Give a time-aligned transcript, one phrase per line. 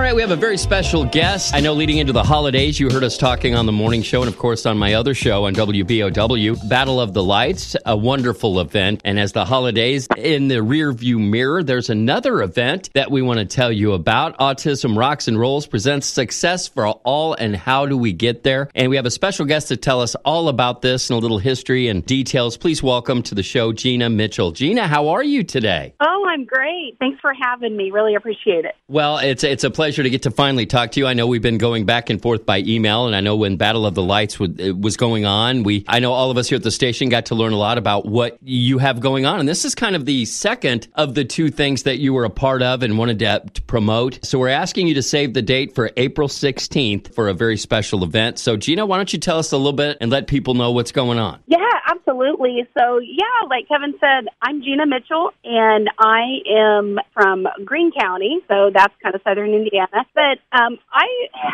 [0.00, 1.54] All right, we have a very special guest.
[1.54, 4.32] I know leading into the holidays, you heard us talking on the morning show and,
[4.32, 9.02] of course, on my other show on WBOW, Battle of the Lights, a wonderful event.
[9.04, 13.40] And as the holidays in the rear view mirror, there's another event that we want
[13.40, 14.38] to tell you about.
[14.38, 18.70] Autism Rocks and Rolls presents Success for All and How Do We Get There?
[18.74, 21.36] And we have a special guest to tell us all about this and a little
[21.36, 22.56] history and details.
[22.56, 24.52] Please welcome to the show Gina Mitchell.
[24.52, 25.92] Gina, how are you today?
[26.00, 26.96] Oh, I'm great.
[26.98, 27.90] Thanks for having me.
[27.90, 28.74] Really appreciate it.
[28.88, 31.06] Well, it's it's a pleasure to get to finally talk to you.
[31.06, 33.86] I know we've been going back and forth by email, and I know when Battle
[33.86, 36.70] of the Lights was going on, we I know all of us here at the
[36.70, 39.74] station got to learn a lot about what you have going on, and this is
[39.74, 42.98] kind of the second of the two things that you were a part of and
[42.98, 44.24] wanted to, to promote.
[44.24, 48.04] So we're asking you to save the date for April 16th for a very special
[48.04, 48.38] event.
[48.38, 50.92] So Gina, why don't you tell us a little bit and let people know what's
[50.92, 51.40] going on?
[51.46, 51.58] Yeah,
[51.90, 52.68] absolutely.
[52.78, 58.70] So yeah, like Kevin said, I'm Gina Mitchell, and I am from Greene County, so
[58.72, 59.79] that's kind of southern Indiana.
[60.14, 61.06] But um, I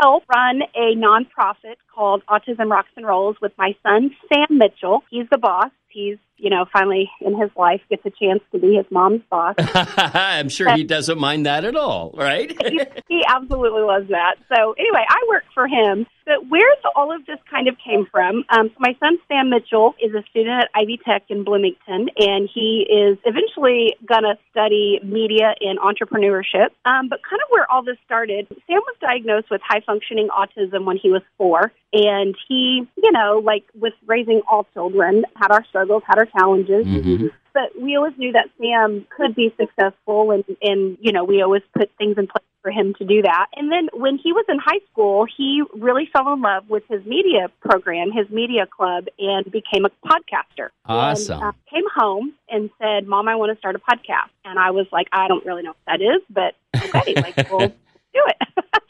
[0.00, 5.02] help run a nonprofit called Autism Rocks and Rolls with my son Sam Mitchell.
[5.10, 5.70] He's the boss.
[5.92, 9.54] He's you know finally in his life gets a chance to be his mom's boss.
[9.58, 12.50] I'm sure he doesn't mind that at all, right?
[12.70, 14.36] he, he absolutely loves that.
[14.54, 16.06] So anyway, I work for him.
[16.24, 16.62] But where
[16.94, 20.22] all of this kind of came from, um, so my son Sam Mitchell is a
[20.30, 25.78] student at Ivy Tech in Bloomington, and he is eventually going to study media and
[25.78, 26.68] entrepreneurship.
[26.84, 30.84] Um, but kind of where all this started, Sam was diagnosed with high functioning autism
[30.84, 35.64] when he was four, and he, you know, like with raising all children, had our
[35.66, 36.86] struggles, had our challenges.
[36.86, 37.26] Mm-hmm.
[37.52, 41.62] But we always knew that Sam could be successful, and and you know we always
[41.76, 43.46] put things in place for him to do that.
[43.54, 47.04] And then when he was in high school, he really fell in love with his
[47.04, 50.68] media program, his media club, and became a podcaster.
[50.86, 51.42] Awesome.
[51.42, 54.70] And, uh, came home and said, "Mom, I want to start a podcast." And I
[54.70, 57.74] was like, "I don't really know what that is, but okay, like we'll do
[58.14, 58.48] it."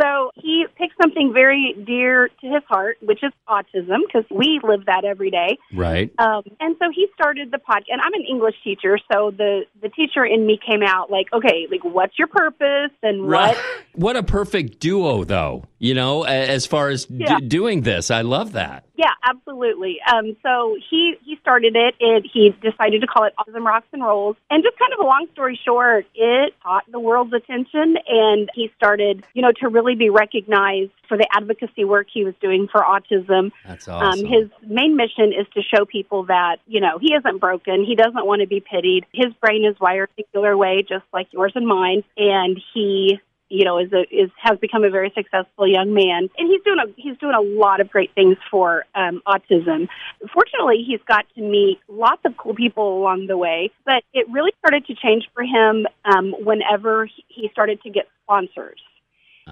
[0.00, 4.86] So he picked something very dear to his heart, which is autism, because we live
[4.86, 5.58] that every day.
[5.72, 6.12] Right.
[6.18, 7.86] Um, and so he started the podcast.
[7.90, 11.66] And I'm an English teacher, so the the teacher in me came out like, okay,
[11.70, 13.56] like what's your purpose and Right.
[13.56, 13.64] what?
[13.98, 15.64] What a perfect duo, though.
[15.80, 18.84] You know, as far as d- doing this, I love that.
[18.96, 19.98] Yeah, absolutely.
[20.12, 21.94] Um, so he he started it.
[21.98, 24.36] It he decided to call it Autism Rocks and Rolls.
[24.50, 28.70] And just kind of a long story short, it caught the world's attention, and he
[28.76, 32.80] started, you know, to really be recognized for the advocacy work he was doing for
[32.82, 33.52] autism.
[33.66, 34.26] That's awesome.
[34.26, 37.84] Um, his main mission is to show people that, you know, he isn't broken.
[37.84, 39.06] He doesn't want to be pitied.
[39.12, 42.02] His brain is wired a particular way, just like yours and mine.
[42.16, 43.18] And he,
[43.48, 46.28] you know, is a, is, has become a very successful young man.
[46.36, 49.88] And he's doing a, he's doing a lot of great things for, um, autism.
[50.34, 54.52] Fortunately, he's got to meet lots of cool people along the way, but it really
[54.58, 58.78] started to change for him, um, whenever he- he started to get sponsors.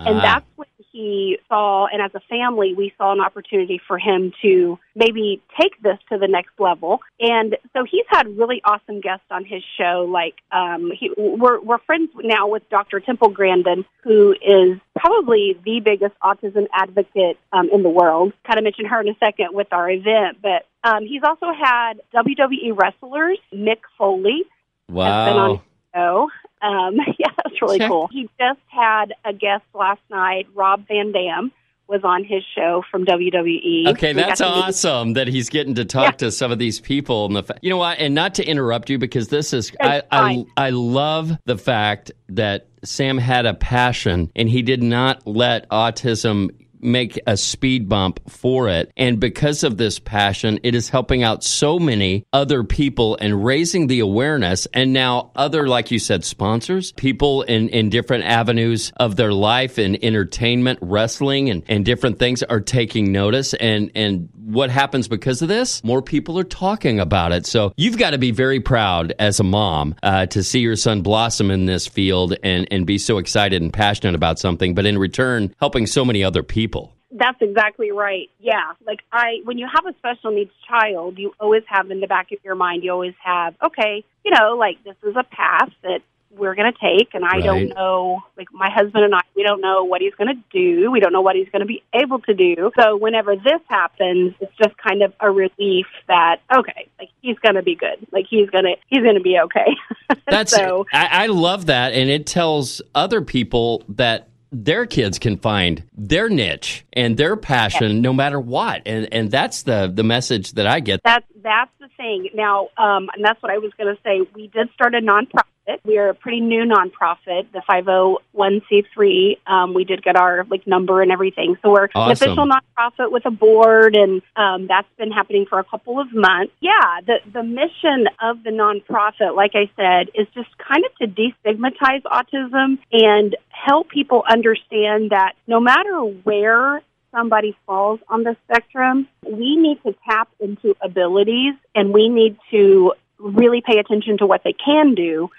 [0.05, 0.23] And Ah.
[0.23, 4.79] that's when he saw, and as a family, we saw an opportunity for him to
[4.95, 7.01] maybe take this to the next level.
[7.21, 10.09] And so he's had really awesome guests on his show.
[10.11, 13.01] Like, um, he, we're, we're friends now with Dr.
[13.01, 18.33] Temple Grandin, who is probably the biggest autism advocate um, in the world.
[18.47, 22.01] Kind of mention her in a second with our event, but um, he's also had
[22.15, 24.45] WWE wrestlers, Mick Foley,
[24.89, 25.61] has been on
[25.95, 26.29] wow.
[26.67, 27.89] Um, yeah, that's really Check.
[27.89, 28.09] cool.
[28.13, 30.47] He just had a guest last night.
[30.55, 31.53] Rob Van Dam
[31.89, 33.87] was on his show from WWE.
[33.91, 36.27] Okay, that's awesome that he's getting to talk Yeah.
[36.27, 37.27] to some of these people.
[37.27, 37.99] And the fa- you know what?
[38.01, 40.45] And not to interrupt you because this is I, I.
[40.57, 46.51] I love the fact that Sam had a passion and he did not let autism
[46.81, 48.93] make a speed bump for it.
[48.97, 53.87] And because of this passion, it is helping out so many other people and raising
[53.87, 54.67] the awareness.
[54.73, 59.79] And now other, like you said, sponsors, people in, in different avenues of their life
[59.79, 63.55] and entertainment, wrestling and, and different things are taking notice.
[63.55, 65.83] And, and what happens because of this?
[65.83, 67.47] More people are talking about it.
[67.47, 71.03] So you've got to be very proud as a mom uh, to see your son
[71.03, 74.99] blossom in this field and, and be so excited and passionate about something, but in
[74.99, 76.76] return, helping so many other people.
[77.19, 78.29] That's exactly right.
[78.41, 78.73] Yeah.
[78.87, 82.31] Like I when you have a special needs child, you always have in the back
[82.33, 86.01] of your mind, you always have, okay, you know, like this is a path that
[86.37, 87.45] we're going to take and I Right.
[87.45, 90.91] don't know like my husband and I we don't know what he's going to do.
[90.91, 92.71] We don't know what he's going to be able to do.
[92.79, 97.55] So whenever this happens, it's just kind of a relief that okay, like he's going
[97.55, 98.07] to be good.
[98.13, 99.75] Like he's going to he's going to be okay.
[100.29, 105.37] That's so I, I love that, and it tells other people that their kids can
[105.37, 110.53] find their niche and their passion no matter what, and and that's the the message
[110.53, 111.01] that I get.
[111.05, 112.31] That's that's the thing.
[112.35, 114.29] Now, um, and that's what I was going to say.
[114.35, 115.43] We did start a nonprofit
[115.85, 119.39] We're a pretty new nonprofit, the 501c3.
[119.47, 121.57] Um, we did get our like number and everything.
[121.63, 122.11] So we're awesome.
[122.11, 126.13] an official nonprofit with a board, and um, that's been happening for a couple of
[126.13, 126.53] months.
[126.61, 131.07] Yeah, the, the mission of the nonprofit, like I said, is just kind of to
[131.07, 136.83] destigmatize autism and help people understand that no matter where
[137.13, 142.93] somebody falls on the spectrum, we need to tap into abilities and we need to
[143.19, 145.31] really pay attention to what they can do,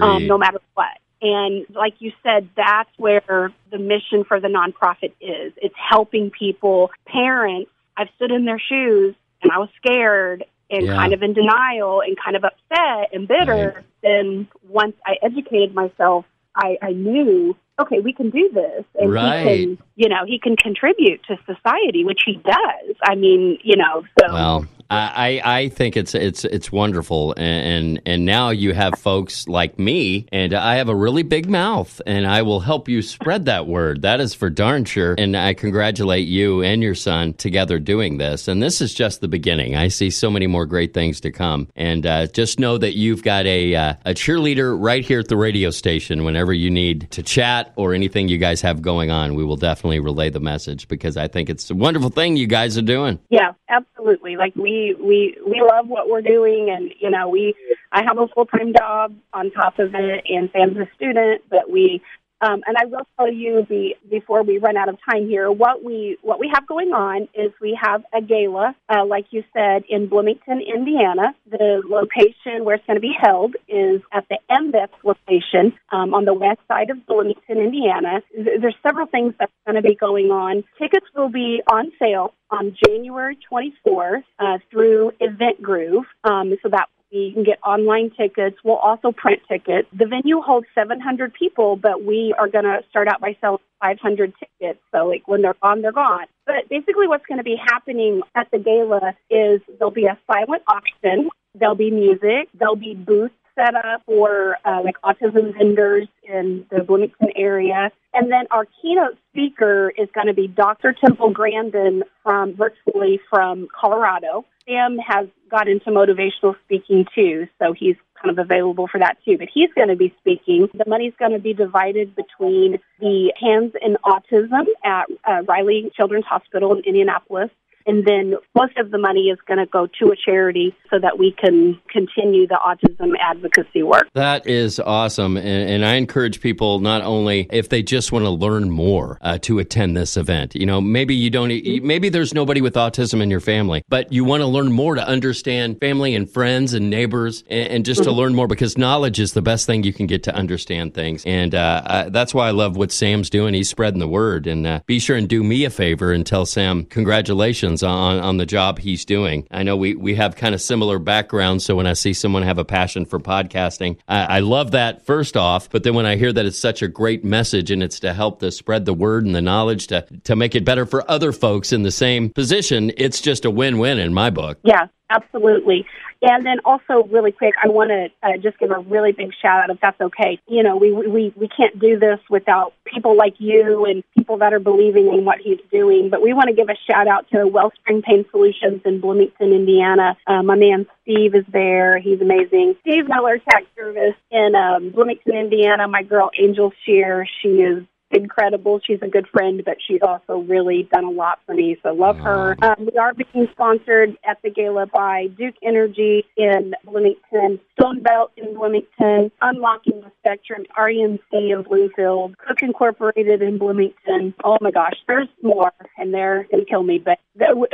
[0.00, 0.98] um, no matter what.
[1.20, 5.52] And like you said, that's where the mission for the nonprofit is.
[5.56, 7.70] It's helping people, parents.
[7.96, 10.96] I've stood in their shoes and I was scared and Yeah.
[10.96, 13.84] kind of in denial and kind of upset and bitter.
[14.02, 16.24] Then once I educated myself,
[16.56, 18.84] I, I knew, okay, we can do this.
[18.98, 19.38] And Right.
[19.38, 22.96] he can, you know, he can contribute to society, which he does.
[23.02, 24.32] I mean, you know, so.
[24.32, 29.48] Well, I, I think it's it's it's wonderful, and, and and now you have folks
[29.48, 33.46] like me, and I have a really big mouth, and I will help you spread
[33.46, 34.02] that word.
[34.02, 35.14] That is for darn sure.
[35.18, 38.48] And I congratulate you and your son together doing this.
[38.48, 39.76] And this is just the beginning.
[39.76, 41.68] I see so many more great things to come.
[41.76, 45.36] And uh, just know that you've got a uh, a cheerleader right here at the
[45.36, 46.24] radio station.
[46.24, 50.00] Whenever you need to chat or anything you guys have going on, we will definitely
[50.00, 53.18] relay the message because I think it's a wonderful thing you guys are doing.
[53.30, 54.36] Yeah, absolutely.
[54.36, 57.54] Like we we we love what we're doing, and you know we
[57.92, 61.70] I have a full time job on top of it, and Sam's a student, but
[61.70, 62.02] we.
[62.42, 65.84] Um, and I will tell you be, before we run out of time here, what
[65.84, 69.84] we what we have going on is we have a gala, uh, like you said,
[69.88, 71.34] in Bloomington, Indiana.
[71.48, 76.24] The location where it's going to be held is at the MBEX location um, on
[76.24, 78.22] the west side of Bloomington, Indiana.
[78.34, 80.64] There's several things that's going to be going on.
[80.80, 86.04] Tickets will be on sale on January 24th uh, through Event Groove.
[86.24, 88.56] Um, so that you can get online tickets.
[88.64, 89.88] We'll also print tickets.
[89.92, 94.32] The venue holds 700 people, but we are going to start out by selling 500
[94.38, 94.80] tickets.
[94.92, 96.26] So, like, when they're gone, they're gone.
[96.46, 100.62] But basically, what's going to be happening at the gala is there'll be a silent
[100.66, 106.66] auction, there'll be music, there'll be booths set up for uh, like autism vendors in
[106.70, 107.90] the Bloomington area.
[108.14, 110.92] And then our keynote speaker is going to be Dr.
[110.92, 114.44] Temple Grandin from virtually from Colorado.
[114.66, 119.36] Sam has got into motivational speaking too, so he's kind of available for that too.
[119.38, 120.68] But he's going to be speaking.
[120.74, 126.26] The money's going to be divided between the Hands in Autism at uh, Riley Children's
[126.26, 127.50] Hospital in Indianapolis
[127.86, 131.18] and then most of the money is going to go to a charity so that
[131.18, 134.08] we can continue the autism advocacy work.
[134.14, 135.36] That is awesome.
[135.36, 139.38] And, and I encourage people not only if they just want to learn more uh,
[139.42, 140.54] to attend this event.
[140.54, 144.12] You know, maybe you don't, e, maybe there's nobody with autism in your family, but
[144.12, 148.04] you want to learn more to understand family and friends and neighbors and, and just
[148.04, 151.24] to learn more because knowledge is the best thing you can get to understand things.
[151.24, 153.54] And uh, uh, that's why I love what Sam's doing.
[153.54, 154.46] He's spreading the word.
[154.46, 158.38] And uh, be sure and do me a favor and tell Sam congratulations on, on
[158.38, 159.46] the job he's doing.
[159.52, 161.64] I know we, we have kind of similar backgrounds.
[161.64, 165.36] So when I see someone have a passion for podcasting, I, I love that first
[165.36, 165.70] off.
[165.70, 168.40] But then when I hear that it's such a great message and it's to help
[168.40, 171.72] to spread the word and the knowledge to, to make it better for other folks
[171.72, 174.58] in the same position, it's just a win win in my book.
[174.64, 175.86] Yeah, absolutely.
[176.22, 179.64] And then also, really quick, I want to uh, just give a really big shout
[179.64, 180.38] out, if that's okay.
[180.46, 184.52] You know, we, we we can't do this without people like you and people that
[184.52, 186.10] are believing in what he's doing.
[186.10, 190.16] But we want to give a shout out to Wellspring Pain Solutions in Bloomington, Indiana.
[190.26, 192.76] Uh, my man Steve is there; he's amazing.
[192.82, 195.88] Steve Miller Tax Service in um, Bloomington, Indiana.
[195.88, 198.80] My girl Angel Shear, she is incredible.
[198.84, 201.76] She's a good friend, but she's also really done a lot for me.
[201.82, 202.56] So love her.
[202.62, 208.32] Um, we are being sponsored at the gala by Duke Energy in Bloomington, Stone Belt
[208.36, 214.34] in Bloomington, Unlocking the Spectrum, REMC in Bloomfield, Cook Incorporated in Bloomington.
[214.44, 216.98] Oh my gosh, there's more, and they're going to kill me.
[216.98, 217.18] But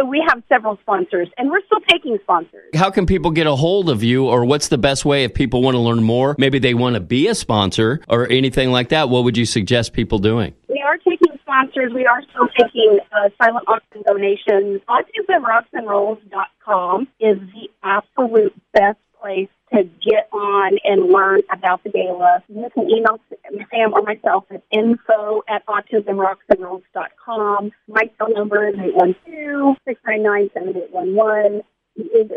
[0.07, 2.71] we have several sponsors, and we're still taking sponsors.
[2.75, 5.62] How can people get a hold of you, or what's the best way if people
[5.62, 6.37] want to learn more?
[6.38, 9.09] Maybe they want to be a sponsor or anything like that.
[9.09, 10.54] What would you suggest people doing?
[10.68, 11.92] We are taking sponsors.
[11.94, 14.82] We are still taking uh, silent auction donations.
[14.88, 22.42] AutismRocksandRolls.com is the absolute best place to get on and learn about the gala.
[22.49, 23.20] You can email
[23.70, 27.73] Sam or myself at info at autismrocksandrolls.com.
[27.88, 28.76] My cell number is
[29.87, 31.62] 812-699-7811.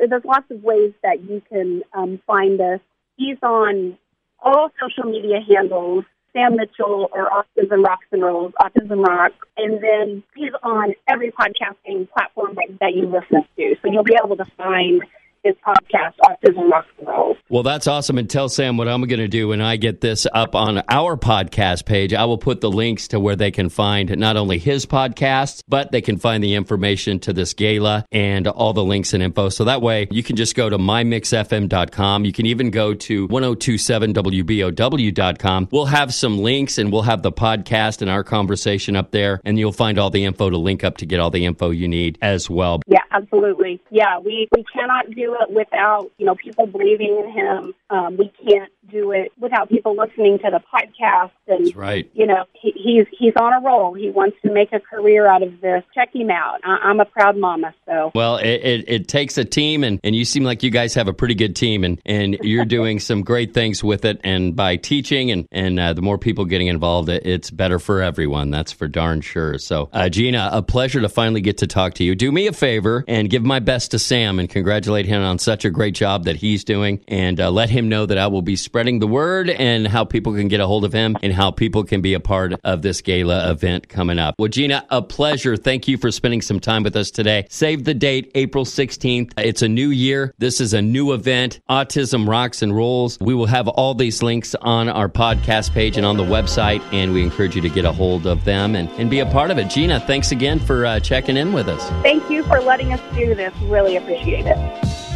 [0.10, 2.80] There's lots of ways that you can um, find us.
[3.16, 4.00] He's on
[4.40, 6.06] all social media handles.
[6.34, 12.10] Sam Mitchell or Autism Rocks and Rolls, Autism Rock, and then he's on every podcasting
[12.12, 13.76] platform that, that you listen to.
[13.82, 15.04] So you'll be able to find
[15.44, 17.38] his podcast, Autism Rocks and Rolls.
[17.50, 18.18] Well, that's awesome.
[18.18, 21.18] And tell Sam what I'm going to do when I get this up on our
[21.18, 22.14] podcast page.
[22.14, 25.92] I will put the links to where they can find not only his podcast, but
[25.92, 29.50] they can find the information to this gala and all the links and info.
[29.50, 32.26] So that way you can just go to mymixfm.com.
[32.26, 35.68] You can even go to 1027wbow.com.
[35.72, 39.60] We'll have some links and we'll have the podcast and our conversation up there, and
[39.60, 42.18] you'll find all the info to link up to get all the info you need
[42.22, 42.82] as well.
[42.88, 43.82] Yeah, absolutely.
[43.90, 47.74] Yeah, we, we cannot do it without, you know, people believing in him.
[47.90, 51.32] Um, we can't do it without people listening to the podcast.
[51.48, 52.10] And, That's right.
[52.14, 53.94] You know, he, he's, he's on a roll.
[53.94, 55.84] He wants to make a career out of this.
[55.94, 56.60] Check him out.
[56.64, 58.12] I, I'm a proud mama, so.
[58.14, 61.08] Well, it, it, it takes a team, and, and you seem like you guys have
[61.08, 64.20] a pretty good team, and, and you're doing some great things with it.
[64.24, 68.02] And by teaching and, and uh, the more people getting involved, it, it's better for
[68.02, 68.52] everyone.
[68.52, 69.58] That's for darn sure.
[69.58, 72.16] So, uh, Gina, a pleasure to finally get to talk to you.
[72.16, 75.66] Do me a favor and give my best to Sam and congratulate him on such
[75.66, 78.56] a great job that he's doing, and uh, let him know that I will be
[78.82, 81.84] spreading the word and how people can get a hold of him and how people
[81.84, 84.34] can be a part of this gala event coming up.
[84.40, 85.56] Well, Gina, a pleasure.
[85.56, 87.46] Thank you for spending some time with us today.
[87.48, 89.34] Save the date, April 16th.
[89.38, 90.34] It's a new year.
[90.40, 91.60] This is a new event.
[91.70, 93.20] Autism Rocks and Rolls.
[93.22, 97.14] We will have all these links on our podcast page and on the website, and
[97.14, 99.60] we encourage you to get a hold of them and, and be a part of
[99.60, 99.70] it.
[99.70, 101.88] Gina, thanks again for uh, checking in with us.
[102.02, 103.54] Thank you for letting us do this.
[103.62, 105.11] Really appreciate it.